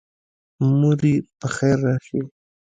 [0.79, 2.19] موري پخیر راشي